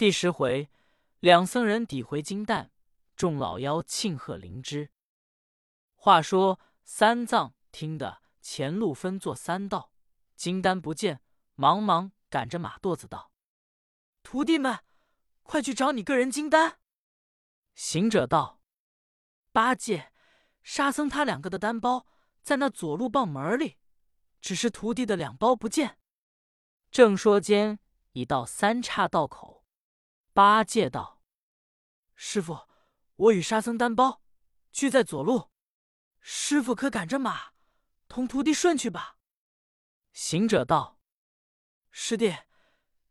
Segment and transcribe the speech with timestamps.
[0.00, 0.70] 第十回，
[1.18, 2.70] 两僧人抵回金蛋，
[3.16, 4.90] 众老妖庆贺灵芝。
[5.94, 9.92] 话说三藏听得前路分作三道，
[10.34, 11.20] 金丹不见，
[11.54, 13.30] 忙忙赶着马垛子道
[14.24, 14.78] ：“徒弟们，
[15.42, 16.78] 快去找你个人金丹。”
[17.76, 18.62] 行者道
[19.52, 20.14] ：“八戒、
[20.62, 22.06] 沙僧他两个的单包
[22.40, 23.76] 在那左路傍门里，
[24.40, 25.98] 只是徒弟的两包不见。”
[26.90, 27.78] 正说间，
[28.12, 29.59] 已到三岔道口。
[30.32, 31.22] 八戒道
[32.14, 32.68] ：“师傅，
[33.16, 34.22] 我与沙僧单包
[34.70, 35.50] 聚在左路，
[36.20, 37.52] 师傅可赶着马
[38.06, 39.18] 同徒弟顺去吧。”
[40.12, 41.00] 行者道
[41.90, 42.36] ：“师弟，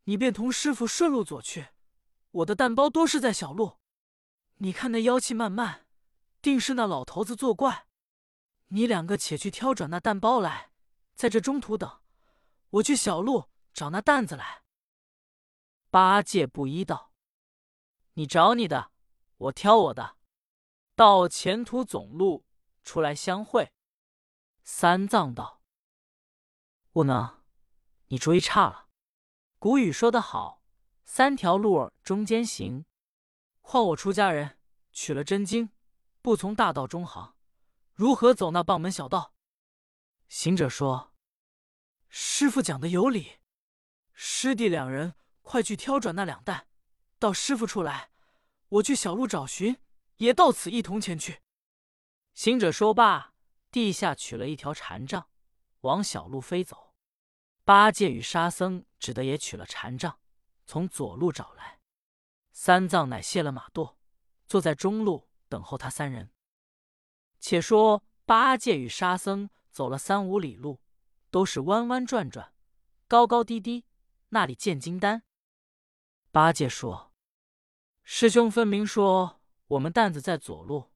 [0.05, 1.67] 你便同师傅顺路左去，
[2.31, 3.79] 我的蛋包多是在小路。
[4.55, 5.85] 你看那妖气漫漫，
[6.41, 7.87] 定是那老头子作怪。
[8.67, 10.71] 你两个且去挑转那蛋包来，
[11.15, 12.01] 在这中途等，
[12.69, 14.63] 我去小路找那担子来。”
[15.91, 17.08] 八戒不依道。
[18.13, 18.91] 你找你的，
[19.37, 20.17] 我挑我的，
[20.95, 22.45] 到前途总路
[22.83, 23.71] 出来相会。
[24.63, 25.61] 三藏道
[26.91, 27.43] ：“不能，
[28.07, 28.87] 你主意差了。
[29.57, 30.61] 古语说得好，
[31.05, 32.85] 三条路儿中间行。
[33.61, 34.59] 况我出家人，
[34.91, 35.71] 取了真经，
[36.21, 37.35] 不从大道中行，
[37.93, 39.33] 如何走那傍门小道？”
[40.27, 41.13] 行者说
[42.09, 43.39] ：“师傅讲的有理，
[44.13, 46.67] 师弟两人快去挑转那两担。”
[47.19, 48.11] 到师傅处来，
[48.69, 49.77] 我去小路找寻，
[50.17, 51.41] 也到此一同前去。
[52.33, 53.33] 行者说罢，
[53.69, 55.29] 地下取了一条禅杖，
[55.81, 56.95] 往小路飞走。
[57.65, 60.19] 八戒与沙僧只得也取了禅杖，
[60.65, 61.81] 从左路找来。
[62.53, 63.97] 三藏乃卸了马舵，
[64.47, 66.31] 坐在中路等候他三人。
[67.41, 70.81] 且说八戒与沙僧走了三五里路，
[71.29, 72.53] 都是弯弯转转，
[73.09, 73.85] 高高低低，
[74.29, 75.23] 那里见金丹？
[76.31, 77.08] 八戒说。
[78.11, 80.89] 师兄分明说我们担子在左路，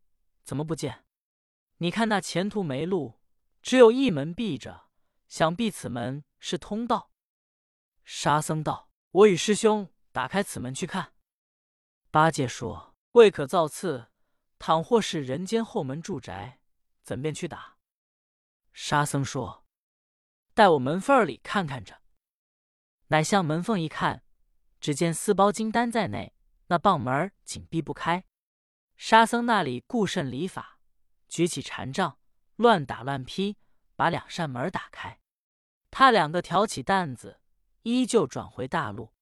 [0.44, 1.06] 怎么不见？
[1.78, 3.22] 你看那前途没路，
[3.62, 4.88] 只有一门闭着，
[5.28, 7.12] 想必此门是通道。
[8.04, 11.14] 沙僧道：“我与师兄打开此门去看。”
[12.10, 14.08] 八戒说：“未可造次，
[14.58, 16.60] 倘或是人间后门住宅，
[17.04, 17.78] 怎便去打？”
[18.74, 19.68] 沙僧说
[20.56, 22.02] ：“待我门缝里看看着。”
[23.10, 24.24] 乃向门缝一看，
[24.80, 26.34] 只见四包金丹在内。
[26.74, 28.26] 那棒门紧闭不开，
[28.98, 30.80] 沙僧那里顾甚礼法，
[31.30, 32.18] 举起禅杖
[32.56, 33.58] 乱打乱劈，
[33.96, 35.20] 把两扇门打开。
[35.92, 37.40] 他两个挑起担子，
[37.84, 39.14] 依旧转回大路。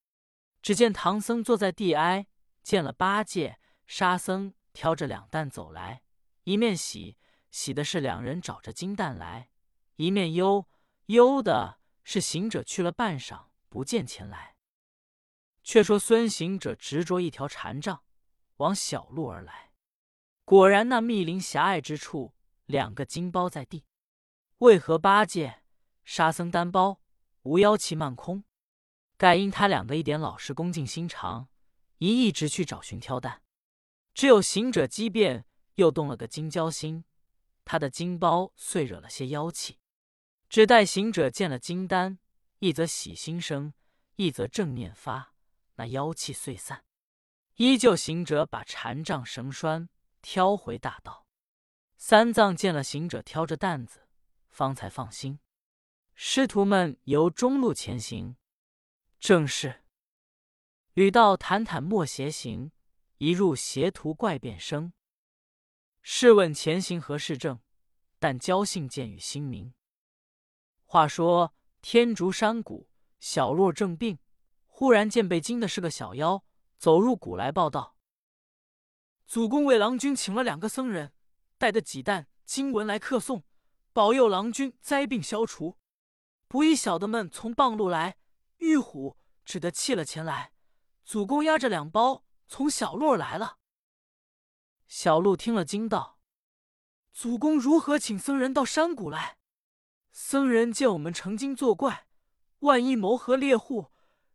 [0.62, 2.28] 只见唐僧坐在地挨，
[2.64, 6.04] 见了八戒、沙僧挑着两担走来，
[6.46, 7.18] 一面喜
[7.50, 9.50] 喜的是两人找着金蛋来，
[9.98, 10.66] 一面忧
[11.08, 14.56] 忧的是行者去了半晌不见前来。
[15.64, 18.04] 却说孙行者执着一条禅杖，
[18.58, 19.72] 往小路而来。
[20.44, 22.34] 果然那密林狭隘之处，
[22.66, 23.86] 两个金包在地。
[24.58, 25.64] 为何八戒、
[26.04, 27.02] 沙僧单包
[27.44, 28.44] 无妖气漫空？
[29.18, 31.48] 盖因他两个一点老实恭敬心肠，
[32.00, 33.42] 一一直去找寻挑担。
[34.14, 35.46] 只有行者机变，
[35.76, 37.06] 又动了个金交心，
[37.64, 39.78] 他的金包遂惹了些妖气。
[40.50, 42.20] 只待行者见了金丹，
[42.60, 43.74] 一则喜心生，
[44.16, 45.31] 一则正念发。
[45.82, 46.86] 那妖气遂散，
[47.56, 49.90] 依旧行者把禅杖绳拴，
[50.22, 51.26] 挑回大道。
[51.98, 54.08] 三藏见了行者挑着担子，
[54.52, 55.40] 方才放心。
[56.14, 58.36] 师徒们由中路前行，
[59.20, 59.84] 正是
[60.94, 62.72] 吕道坦坦莫邪行，
[63.18, 64.94] 一入邪途怪变生。
[66.04, 67.60] 试问前行何事正？
[68.20, 69.74] 但交信见与心明。
[70.86, 72.88] 话说天竺山谷
[73.20, 74.20] 小落正病。
[74.82, 76.44] 忽然见被惊的是个小妖，
[76.80, 77.96] 走入谷来报道
[79.30, 81.14] ：“祖公为郎君请了两个僧人，
[81.60, 83.44] 带的几担经文来客送，
[83.94, 85.78] 保佑郎君灾病消除。
[86.48, 88.18] 不意小的们从傍路来，
[88.58, 90.52] 玉虎只得弃了前来。
[91.06, 93.60] 祖公押着两包从小路来了。”
[94.90, 96.18] 小鹿听了惊道
[97.14, 99.38] ：“祖公如何请僧人到山谷来？
[100.12, 102.08] 僧人见我们成精作怪，
[102.62, 103.92] 万一谋合猎户。”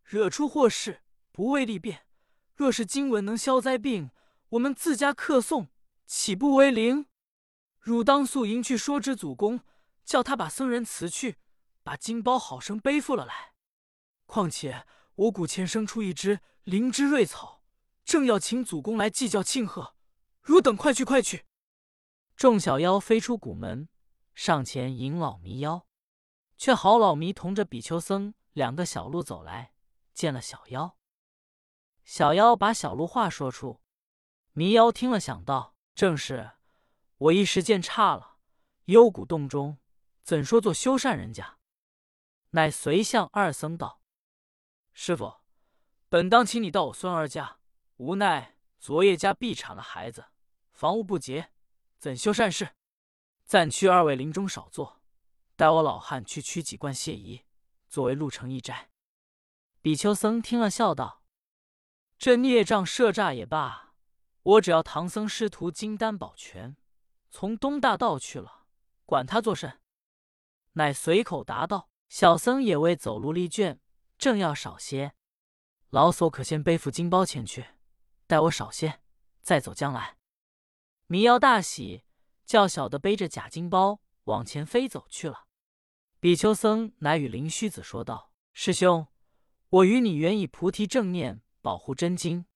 [0.06, 2.06] 惹出祸事，不为利便。
[2.54, 4.10] 若是经文能消灾病，
[4.50, 5.68] 我们自家客送，
[6.06, 7.06] 岂不为灵？
[7.80, 9.60] 汝当速迎去说之祖公，
[10.04, 11.38] 叫他把僧人辞去，
[11.82, 13.52] 把金包好生背负了来。
[14.26, 14.86] 况且
[15.16, 17.64] 我谷前生出一只灵芝瑞草，
[18.04, 19.96] 正要请祖公来祭教庆贺。
[20.40, 21.44] 汝等快去快去！
[22.36, 23.88] 众小妖飞出谷门，
[24.36, 25.84] 上前迎老迷妖，
[26.56, 29.72] 却好老迷同着比丘僧两个小路走来。
[30.16, 30.96] 见了小妖，
[32.02, 33.82] 小妖把小鹿话说出。
[34.54, 36.52] 迷妖听了，想到：正是，
[37.18, 38.38] 我一时见差了。
[38.86, 39.76] 幽谷洞中
[40.22, 41.58] 怎说做修善人家？
[42.52, 44.00] 乃随向二僧道
[44.94, 45.42] ：“师傅，
[46.08, 47.58] 本当请你到我孙儿家，
[47.96, 50.24] 无奈昨夜家必产了孩子，
[50.72, 51.52] 房屋不洁，
[51.98, 52.74] 怎修善事？
[53.44, 55.02] 暂去二位林中少坐，
[55.56, 57.44] 待我老汉去取几罐谢仪，
[57.86, 58.88] 作为路程驿斋。”
[59.86, 61.22] 比丘僧听了，笑道
[62.18, 63.94] ：“这孽障设诈也罢，
[64.42, 66.76] 我只要唐僧师徒金丹宝全，
[67.30, 68.66] 从东大道去了。”
[69.06, 69.80] 管他作甚，
[70.72, 73.78] 乃随口答道：“小僧也未走路力倦，
[74.18, 75.14] 正要少些，
[75.90, 77.64] 老叟可先背负金包前去，
[78.26, 79.00] 待我少些，
[79.40, 80.16] 再走将来。”
[81.06, 82.02] 迷妖大喜，
[82.44, 85.44] 叫小的背着假金包往前飞走去了。
[86.18, 89.06] 比丘僧乃与灵虚子说道：“师兄，
[89.68, 92.46] 我与你原以菩提正念保护真经，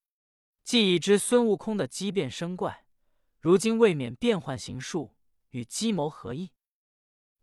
[0.63, 2.87] 既已知孙悟空的机变生怪，
[3.41, 5.17] 如今未免变换形术。”
[5.51, 6.53] 与机谋何异？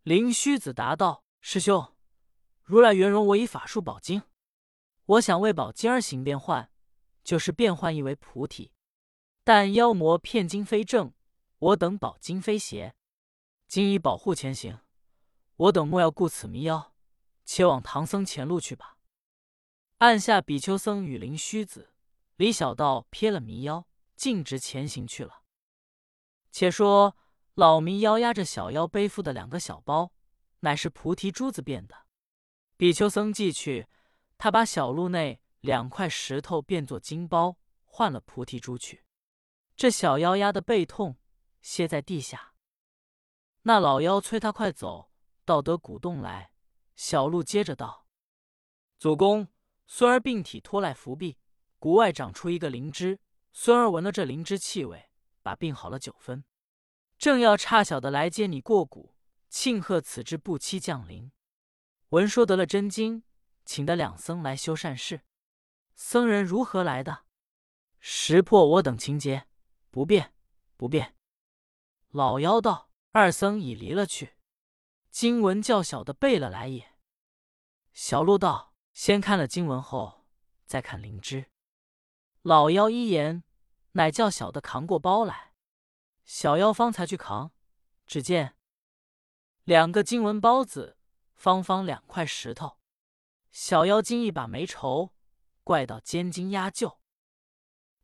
[0.02, 1.94] 灵虚子答道：“师兄，
[2.62, 4.22] 如来圆容我以法术保经，
[5.04, 6.72] 我想为保经而行变换，
[7.22, 8.72] 就是变换意为菩提。
[9.44, 11.12] 但妖魔骗经非正，
[11.58, 12.94] 我等保经非邪，
[13.66, 14.80] 今以保护前行，
[15.56, 16.94] 我等莫要顾此迷妖，
[17.44, 18.96] 且往唐僧前路去吧。”
[19.98, 21.92] 按下比丘僧与灵虚子、
[22.36, 23.86] 李小道瞥了迷妖，
[24.16, 25.42] 径直前行去了。
[26.50, 27.16] 且说。
[27.54, 30.12] 老迷妖压着小妖背负的两个小包，
[30.60, 32.06] 乃是菩提珠子变的。
[32.76, 33.88] 比丘僧寄去，
[34.36, 39.04] 他把小路内两块石头变作金包，换了菩提珠去。
[39.74, 41.16] 这小妖压的背痛，
[41.60, 42.54] 歇在地下。
[43.62, 45.10] 那老妖催他快走，
[45.44, 46.52] 到得古洞来。
[46.94, 48.06] 小鹿接着道
[49.00, 49.48] ：“祖公，
[49.90, 51.38] 孙儿病体拖赖伏壁，
[51.78, 53.18] 谷外长出一个灵芝。
[53.52, 55.10] 孙儿闻了这灵芝气味，
[55.42, 56.44] 把病好了九分。”
[57.18, 59.16] 正要差小的来接你过谷，
[59.48, 61.32] 庆贺此之不期降临。
[62.10, 63.24] 闻说得了真经，
[63.64, 65.22] 请得两僧来修善事。
[65.96, 67.24] 僧人如何来的？
[67.98, 69.48] 识破我等情节，
[69.90, 70.32] 不便，
[70.76, 71.16] 不便。
[72.10, 74.34] 老妖道：“二僧已离了去，
[75.10, 76.94] 经文较小的背了来也。”
[77.92, 78.67] 小鹿道
[78.98, 80.26] ：“先看了经文后，
[80.66, 81.52] 再看灵芝。”
[82.42, 83.44] 老妖一言，
[83.92, 85.54] 乃叫小的扛过包来。
[86.24, 87.52] 小妖方才去扛，
[88.08, 88.56] 只见
[89.62, 90.98] 两个金文包子，
[91.36, 92.80] 方方两块石头。
[93.52, 95.14] 小妖精一把没愁，
[95.62, 96.98] 怪到肩筋压旧。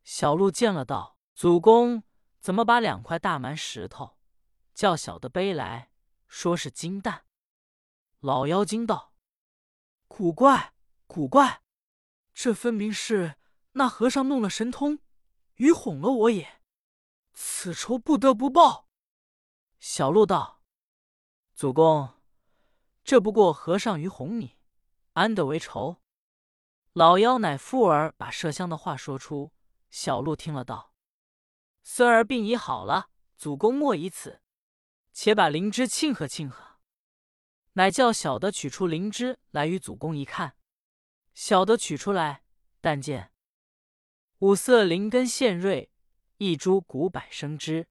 [0.04, 2.04] 小鹿见了道：“祖公
[2.38, 4.16] 怎么把两块大蛮石头
[4.72, 5.90] 叫小的背来，
[6.28, 7.24] 说是金蛋？”
[8.20, 9.12] 老妖精道
[10.06, 10.73] ：“古怪，
[11.06, 11.62] 古怪！
[12.32, 13.36] 这分明是
[13.72, 14.98] 那和尚弄了神通，
[15.54, 16.60] 愚哄了我也。”
[17.32, 18.88] 此仇不得不报。
[19.78, 20.62] 小鹿道
[21.54, 22.14] ：“祖公，
[23.04, 24.56] 这不过和尚愚哄你，
[25.12, 26.00] 安得为仇？”
[26.94, 29.52] 老妖乃妇儿把麝香的话说出。
[29.90, 30.94] 小鹿听了道
[31.82, 34.40] ：“孙儿病已好了，祖公莫以此，
[35.12, 36.78] 且把灵芝庆贺庆贺。”
[37.74, 40.56] 乃叫小的取出灵芝来与祖公一看。
[41.34, 42.44] 小的取出来，
[42.80, 43.32] 但见
[44.38, 45.90] 五色灵根现瑞。
[46.38, 47.86] 一株古柏生枝，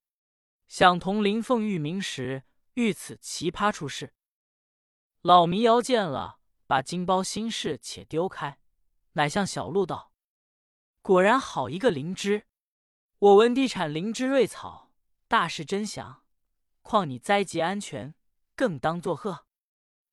[0.68, 4.14] 想同灵凤玉鸣时，遇此奇葩出世。
[5.22, 8.60] 老迷妖见了，把金包心事且丢开，
[9.14, 10.12] 乃向小鹿道
[11.02, 12.46] ：“果然好一个灵芝！
[13.18, 14.92] 我闻地产灵芝瑞草，
[15.30, 16.24] 大事真祥。
[16.82, 18.14] 况你灾疾安全，
[18.56, 19.48] 更当作贺。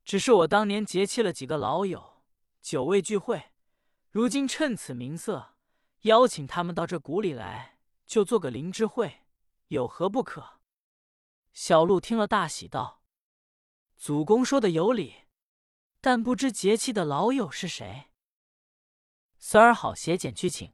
[0.05, 2.10] 只是我当年结契了几个老友，
[2.63, 3.53] 久未聚会，
[4.11, 5.55] 如今趁此名色，
[6.03, 7.77] 邀请他们到这谷里来。”
[8.11, 9.21] 就做个灵芝会，
[9.69, 10.59] 有何不可？
[11.53, 13.05] 小鹿听了大喜，道
[13.97, 15.15] ：“祖公说的有理，
[16.01, 18.11] 但不知节气的老友是谁？”
[19.39, 20.73] 三儿好携简去请。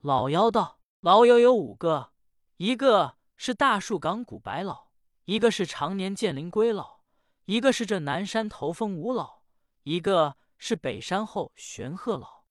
[0.00, 2.14] 老妖道：“老友有五个，
[2.56, 4.88] 一个是大树岗古白老，
[5.26, 7.02] 一个是常年见灵龟老，
[7.44, 9.44] 一个是这南山头峰吴老，
[9.84, 12.44] 一个是北山后玄鹤老。”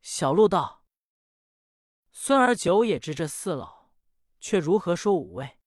[0.00, 0.84] 小鹿道。
[2.12, 3.90] 孙儿久也知这四老，
[4.38, 5.58] 却如何说五位？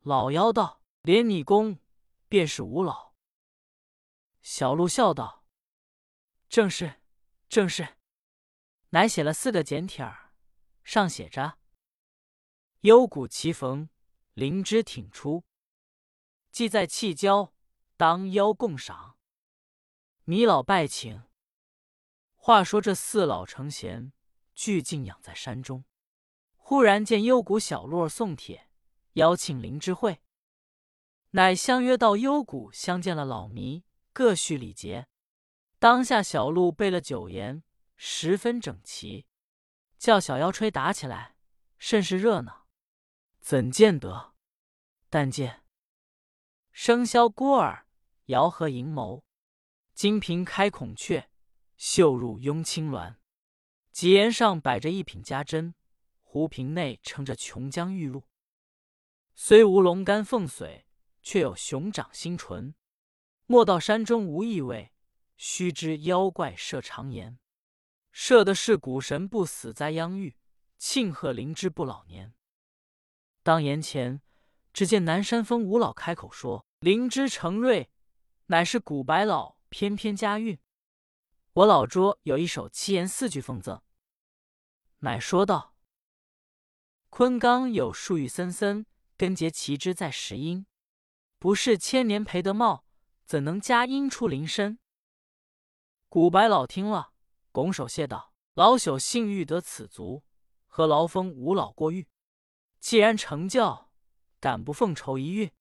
[0.00, 1.78] 老妖道：“连你公
[2.28, 3.14] 便是五老。”
[4.42, 5.46] 小鹿笑道
[6.48, 7.00] ：“正是，
[7.48, 7.98] 正是。”
[8.90, 10.34] 乃写了四个简帖儿，
[10.82, 11.58] 上写着
[12.82, 13.88] ：“幽谷齐逢，
[14.34, 15.44] 灵芝挺出，
[16.50, 17.54] 既在弃交，
[17.96, 19.11] 当邀共赏。
[20.24, 21.22] 弥老拜请。”
[22.36, 24.12] 话说这四老成贤。
[24.54, 25.84] 俱静养在山中。
[26.56, 28.68] 忽然见幽谷小路儿送帖，
[29.14, 30.20] 邀请灵芝会，
[31.30, 35.08] 乃相约到幽谷相见了老弥，各叙礼节。
[35.78, 37.62] 当下小路备了酒筵，
[37.96, 39.26] 十分整齐，
[39.98, 41.36] 叫小妖吹打起来，
[41.78, 42.66] 甚是热闹。
[43.40, 44.34] 怎见得？
[45.08, 45.64] 但见
[46.72, 47.86] 笙箫孤耳，
[48.26, 49.22] 摇和银眸，
[50.02, 51.30] 金瓶开孔雀，
[51.76, 53.18] 绣入拥青鸾。
[53.92, 55.76] 几檐上摆着一品家珍，
[56.22, 58.24] 壶瓶内盛着琼浆玉露。
[59.36, 60.82] 虽无龙肝凤髓，
[61.22, 62.74] 却有熊掌心唇。
[63.46, 64.92] 莫道山中无异味，
[65.36, 67.38] 须知妖怪设长言。
[68.10, 70.36] 设的是古神不死灾殃遇，
[70.78, 72.34] 庆贺灵芝不老年。
[73.44, 74.20] 当言前，
[74.72, 77.88] 只见南山峰五老开口说：“灵芝成瑞，
[78.46, 80.58] 乃是古白老翩翩佳韵。”
[81.54, 83.82] 我老拙有一首七言四句奉赠，
[84.98, 85.74] 乃说道
[87.08, 88.86] ：“昆冈有树玉森森，
[89.16, 90.66] 根结其枝在石阴。
[91.38, 92.84] 不是千年培得茂，
[93.24, 94.78] 怎能佳音出林深？”
[96.08, 97.14] 古白老听了，
[97.50, 100.22] 拱手谢道：“老朽幸遇得此足，
[100.66, 102.06] 何劳封五老过誉？
[102.78, 103.90] 既然成教，
[104.38, 105.52] 敢不奉酬一遇？”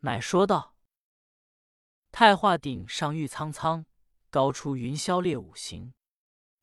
[0.00, 0.75] 乃说道
[2.18, 3.84] ：“太华顶上玉苍苍。”
[4.32, 5.92] 高出云霄列五行，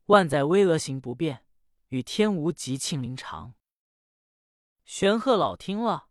[0.08, 1.46] 万载巍峨行不变，
[1.90, 3.54] 与天无极庆灵长。
[4.84, 6.08] 玄鹤老听了，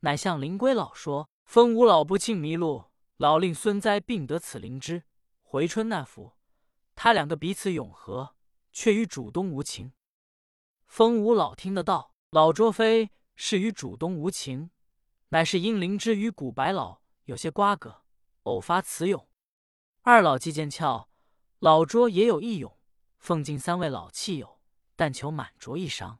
[0.00, 2.86] 乃向灵龟老说：“风无老不庆迷路，
[3.18, 5.04] 老令孙哉并得此灵芝。
[5.42, 6.32] 回春那幅，
[6.94, 8.34] 他两个彼此永和，
[8.72, 9.92] 却与主东无情。”
[10.88, 14.70] 风无老听得道：“老卓非是与主东无情，
[15.28, 18.02] 乃是因灵芝与古白老有些瓜葛，
[18.46, 19.28] 偶发此咏。”
[20.02, 21.08] 二老既见俏，
[21.58, 22.78] 老拙也有一咏，
[23.18, 24.60] 奉敬三位老气友，
[24.94, 26.18] 但求满酌一觞。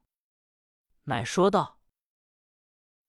[1.05, 1.81] 乃说道：“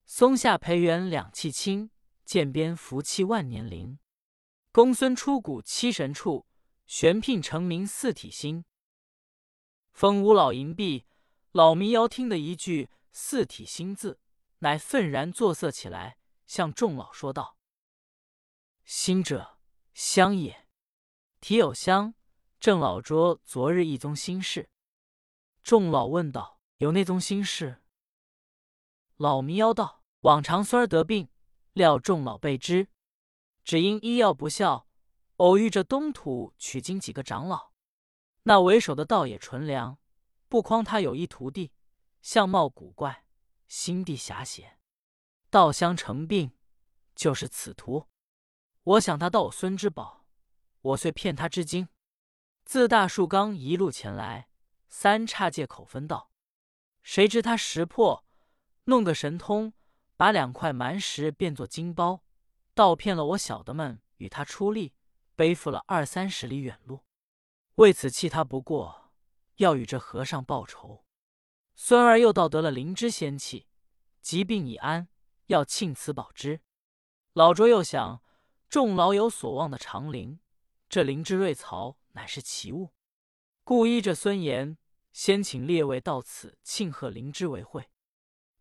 [0.06, 1.90] 松下培元两气清，
[2.26, 3.98] 涧边福气万年灵。
[4.72, 6.46] 公孙出谷七神处，
[6.86, 8.66] 玄牝成名四体心。”
[9.92, 11.08] 风无老银币，
[11.54, 14.20] 老迷遥听得一句“四体心”字，
[14.60, 17.57] 乃愤然作色起来，向众老说道
[18.88, 19.60] ：“心者，
[19.94, 20.66] 香也。”
[21.42, 22.16] 体有香，
[22.58, 24.70] 郑老拙昨日一宗心事。
[25.62, 27.84] 众老问道：“有那宗心事？”
[29.18, 31.28] 老迷妖道：“往常孙儿得病，
[31.74, 32.88] 料众老备之，
[33.66, 34.88] 只因医药不效，
[35.36, 37.74] 偶遇着东土取经几个长老，
[38.44, 40.00] 那为首的倒也纯良，
[40.48, 41.74] 不诓他有一徒弟，
[42.22, 43.26] 相貌古怪，
[43.68, 44.80] 心地狭邪，
[45.50, 46.54] 道相成病，
[47.14, 48.08] 就是此徒。
[48.88, 50.26] 我想他盗我孙之宝。”
[50.82, 51.90] 我遂骗他之经，
[52.64, 54.48] 自大树冈一路前来，
[54.88, 56.32] 三岔借口分道。
[57.04, 58.24] 谁知他识破，
[58.86, 59.74] 弄个神通，
[60.16, 62.24] 把两块蛮石变作金包，
[62.74, 64.94] 倒骗了我小的们与他出力，
[65.36, 67.04] 背负了二三十里远路。
[67.76, 69.12] 为此气他不过，
[69.56, 71.04] 要与这和尚报仇。
[71.76, 73.68] 孙儿又盗得了灵芝仙气，
[74.22, 75.10] 疾病已安，
[75.48, 76.62] 要庆此宝之。
[77.34, 78.22] 老卓又想，
[78.70, 80.40] 众老有所望的长灵。
[80.90, 82.94] 这灵芝瑞草乃是奇物，
[83.64, 84.78] 故依着孙言，
[85.12, 87.90] 先请列位到此庆贺灵芝为会。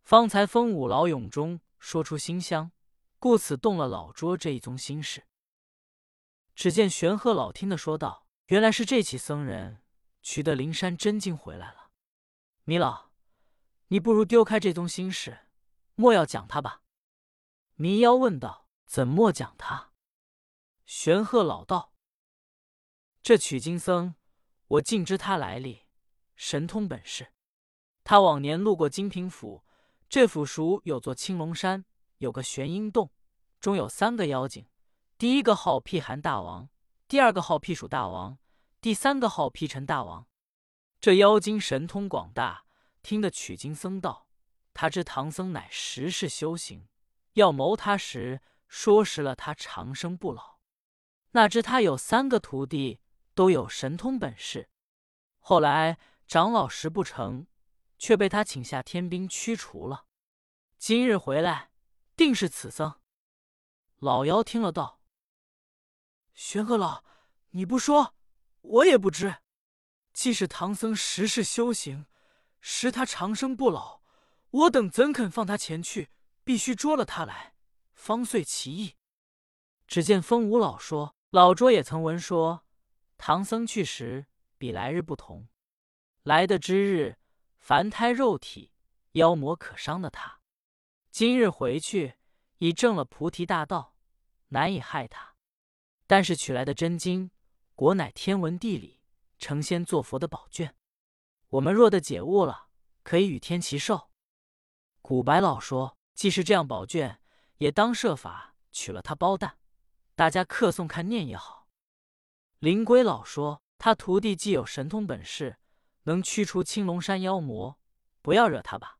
[0.03, 2.71] 方才风五老永中说出馨香，
[3.19, 5.25] 故此动了老拙这一宗心事。
[6.55, 9.83] 只见玄鹤老听的说道：“原来是这起僧人
[10.21, 11.91] 取得灵山真经回来了。
[12.63, 13.11] 弥老，
[13.87, 15.47] 你不如丢开这宗心事，
[15.95, 16.81] 莫要讲他吧。”
[17.75, 19.86] 迷妖问道：“怎莫讲他？”
[20.87, 21.91] 玄鹤老道。
[23.21, 24.15] 这取经僧，
[24.67, 25.81] 我尽知他来历，
[26.37, 27.33] 神通本事。
[28.05, 29.65] 他往年路过金平府，
[30.07, 31.83] 这府属有座青龙山，
[32.19, 33.11] 有个玄阴洞，
[33.59, 34.65] 中有三个妖精。
[35.17, 36.69] 第一个号辟寒大王，
[37.09, 38.37] 第二个号辟暑大王，
[38.79, 40.25] 第三个号辟尘大王。
[41.01, 42.63] 这妖精神通广大，
[43.03, 44.29] 听得取经僧道，
[44.73, 46.87] 他知唐僧乃十世修行，
[47.33, 48.39] 要谋他时，
[48.69, 50.56] 说实了他长生不老。
[51.37, 52.99] 哪知他有三个徒弟。
[53.37, 54.67] 都有神通本事，
[55.37, 57.45] 后来长老时不成，
[57.99, 60.07] 却被他请下天兵驱除了。
[60.79, 61.69] 今日回来，
[62.15, 62.99] 定是此僧。
[63.99, 65.03] 老妖听了道
[66.33, 67.03] ：“玄鹤老，
[67.51, 68.15] 你不说，
[68.61, 69.35] 我也不知。
[70.13, 72.07] 既是唐僧十世修行，
[72.59, 74.01] 使他长生不老，
[74.49, 76.09] 我等怎肯放他前去？
[76.43, 77.53] 必须捉了他来，
[77.93, 78.95] 方遂其意。”
[79.85, 82.63] 只见风无老说：“老拙也曾闻说。”
[83.19, 84.27] 唐僧去时，
[84.59, 85.47] 比来日不同。
[86.21, 87.17] 来的之日，
[87.57, 88.71] 凡胎肉体，
[89.13, 90.39] 妖魔可伤的他；
[91.09, 92.17] 今日回去，
[92.59, 93.95] 已证了菩提大道，
[94.49, 95.33] 难以害他。
[96.05, 97.31] 但是取来的真经，
[97.73, 99.01] 果乃天文地理、
[99.39, 100.75] 成仙作佛的宝卷。
[101.49, 102.67] 我们若得解悟了，
[103.01, 104.11] 可以与天齐寿。
[105.01, 107.19] 古白老说：“既是这样宝卷，
[107.57, 109.57] 也当设法取了他包蛋，
[110.17, 111.67] 大家客送看念也好。”
[112.57, 115.59] 林龟老说：“他徒弟既有神通本事，
[116.05, 117.79] 能驱除青龙山妖魔，
[118.23, 118.97] 不要惹他吧。”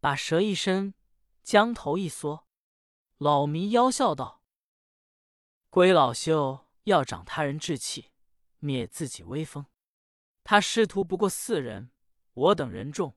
[0.00, 0.94] 把蛇一伸，
[1.44, 2.48] 将头一缩。
[3.18, 4.42] 老迷妖笑道
[5.70, 8.10] ：“龟老兄要长他人志气，
[8.58, 9.66] 灭自己威风。
[10.42, 11.92] 他师徒不过四人，
[12.34, 13.16] 我等人众，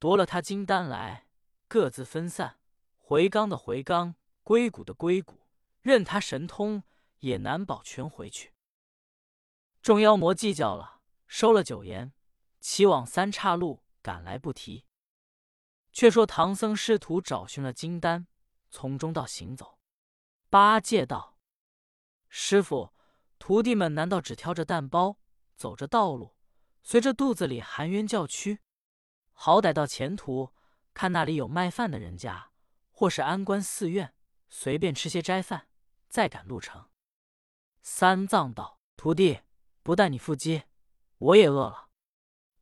[0.00, 1.28] 夺了他金丹来。”
[1.68, 2.58] 各自分散，
[2.96, 5.47] 回冈的回冈，龟谷的龟谷，
[5.88, 6.84] 任他神通
[7.20, 8.52] 也难保全回去。
[9.80, 12.12] 众妖魔计较了，收了九言，
[12.60, 14.84] 齐往三岔路赶来，不提。
[15.92, 18.26] 却说唐僧师徒找寻了金丹，
[18.70, 19.78] 从中道行走。
[20.50, 21.38] 八戒道
[22.28, 22.92] ：“师傅，
[23.38, 25.18] 徒弟们难道只挑着担包，
[25.56, 26.36] 走着道路，
[26.82, 28.60] 随着肚子里含冤叫屈？
[29.32, 30.52] 好歹到前途。”
[30.94, 32.50] 看那里有卖饭的人家，
[32.90, 34.16] 或是安官寺院，
[34.48, 35.67] 随便吃些斋饭，
[36.08, 36.88] 再赶路程。
[37.82, 39.40] 三藏道：“徒弟，
[39.82, 40.64] 不但你腹饥，
[41.18, 41.90] 我也饿了。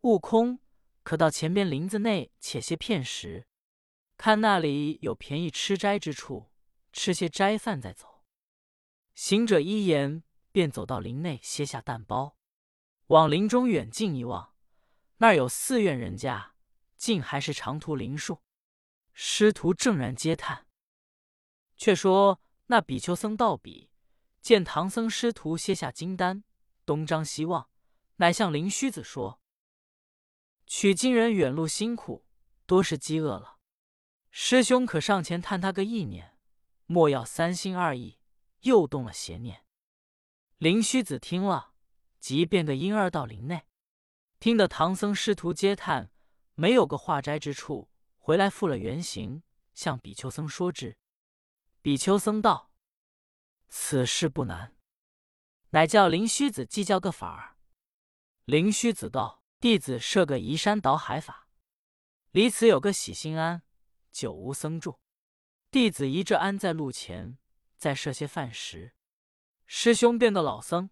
[0.02, 0.60] 悟空，
[1.02, 3.46] 可到前边林子内且些片食，
[4.16, 6.50] 看那里有便宜吃斋之处，
[6.92, 8.24] 吃些斋饭再走。”
[9.14, 10.22] 行者一言，
[10.52, 12.36] 便走到林内，歇下担包，
[13.06, 14.54] 往林中远近一望，
[15.18, 16.52] 那儿有寺院人家。
[16.98, 18.40] 竟还是长途林树，
[19.12, 20.66] 师徒正然嗟叹。
[21.76, 23.90] 却说那比丘僧道比
[24.40, 26.44] 见唐僧师徒歇下金丹，
[26.84, 27.68] 东张西望，
[28.16, 29.40] 乃向灵虚子说
[30.66, 32.24] ：“取经人远路辛苦，
[32.66, 33.58] 多是饥饿了。
[34.30, 36.36] 师兄可上前探他个意念，
[36.86, 38.18] 莫要三心二意，
[38.60, 39.64] 又动了邪念。”
[40.58, 41.72] 灵虚子听了，
[42.18, 43.66] 即变个婴儿到林内，
[44.40, 46.10] 听得唐僧师徒嗟叹。
[46.58, 49.42] 没有个化斋之处，回来复了原形，
[49.74, 50.96] 向比丘僧说之。
[51.86, 52.72] 比丘僧道
[53.70, 54.74] ：“此事不难，
[55.70, 57.58] 乃叫灵虚子计较个法儿。”
[58.44, 61.46] 灵虚子道：“弟子设个移山倒海法，
[62.32, 63.62] 离此有个喜心庵，
[64.10, 64.98] 久无僧住。
[65.70, 67.38] 弟子移这庵在路前，
[67.76, 68.96] 再设些饭食。
[69.68, 70.90] 师兄变个老僧，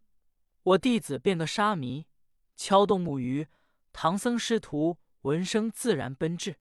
[0.63, 2.07] 我弟子变个沙弥，
[2.55, 3.49] 敲动木鱼。
[3.93, 6.61] 唐僧师徒。”闻声自然奔至，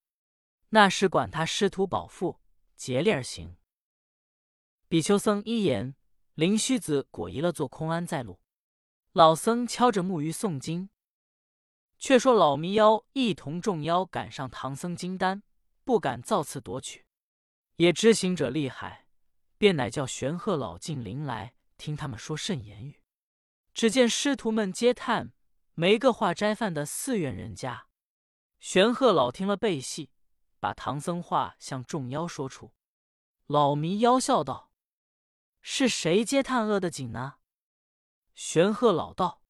[0.69, 2.39] 那时管他师徒保父，
[2.75, 3.57] 竭力而行。
[4.93, 5.95] 比丘僧一言，
[6.35, 8.39] 灵虚子果移了座空庵在路。
[9.13, 10.91] 老僧敲着木鱼诵经。
[11.97, 15.41] 却说老迷妖一同众妖赶上唐僧金丹，
[15.83, 17.07] 不敢造次夺取，
[17.77, 19.07] 也知行者厉害，
[19.57, 23.01] 便乃叫玄鹤老进林来听他们说甚言语。
[23.73, 25.33] 只见师徒们皆叹，
[25.73, 27.87] 没个化斋饭的寺院人家。
[28.59, 30.11] 玄鹤老听了背戏，
[30.59, 32.75] 把唐僧话向众妖说出。
[33.47, 34.69] 老迷妖笑道
[35.63, 37.37] ：“是谁嗟叹饿得紧呢？”
[38.35, 39.41] 玄鹤老道：“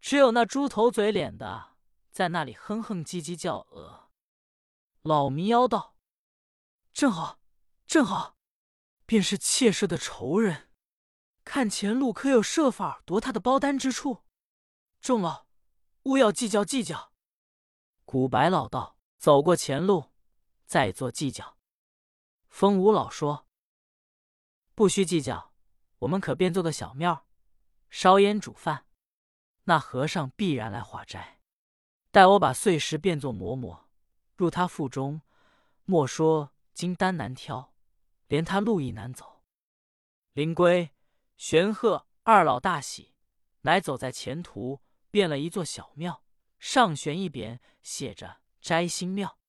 [0.00, 1.76] 只有那猪头嘴脸的，
[2.10, 4.10] 在那里哼哼唧唧叫饿。”
[5.02, 5.96] 老迷妖道
[6.92, 7.40] ：“正好，
[7.86, 8.36] 正好，
[9.06, 10.70] 便是妾室的仇人，
[11.44, 14.24] 看前路可有设法夺他的包丹之处？
[15.00, 15.46] 众老，
[16.04, 17.12] 勿要计较计较。”
[18.04, 20.12] 古白老道走过前路，
[20.64, 21.58] 再做计较。
[22.48, 23.46] 风五老说
[24.78, 25.52] ：“不需计较，
[25.98, 27.26] 我们可变做个小庙，
[27.90, 28.86] 烧烟煮饭。
[29.64, 31.40] 那和尚必然来化斋。
[32.12, 33.88] 待我把碎石变作馍馍，
[34.36, 35.20] 入他腹中，
[35.84, 37.74] 莫说金丹难挑，
[38.28, 39.42] 连他路亦难走。”
[40.34, 40.90] 灵龟、
[41.36, 43.16] 玄鹤二老大喜，
[43.62, 46.22] 乃走在前途，变了一座小庙。
[46.60, 49.40] 上悬一匾，写着“摘星庙”。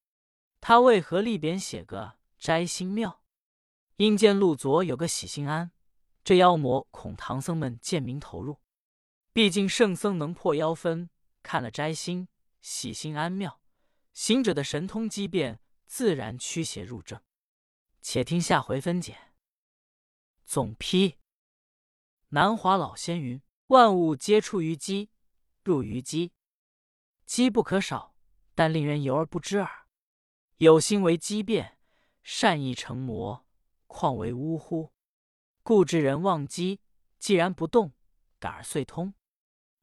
[0.59, 3.18] 他为何立匾写个“摘星庙”？
[3.99, 5.71] 因见路左有个喜心庵，
[6.23, 8.61] 这妖魔恐唐僧们见名投入。
[9.33, 11.09] 毕竟圣僧能破妖分，
[11.43, 12.29] 看了摘星、
[12.61, 13.59] 喜心庵妙，
[14.13, 17.21] 行者的神通机变，自然驱邪入正。
[18.01, 19.17] 且听下回分解。
[20.45, 21.17] 总批：
[22.29, 25.09] 南华老仙云：万物皆出于机，
[25.61, 26.31] 入于机。
[27.25, 28.15] 机不可少，
[28.55, 29.87] 但令人游而不知耳。
[30.55, 31.77] 有心为机变，
[32.23, 33.45] 善意成魔，
[33.89, 34.93] 况为呜呼？
[35.63, 36.79] 故知人忘机，
[37.17, 37.91] 既然不动，
[38.39, 39.15] 感而遂通。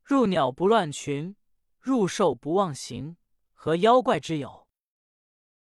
[0.03, 1.35] 入鸟不乱群，
[1.81, 3.17] 入兽不忘形，
[3.53, 4.66] 何妖怪之有。